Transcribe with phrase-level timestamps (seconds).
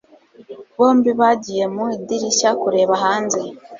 [0.77, 3.39] Bombi bagiye mu idirishya kureba hanze.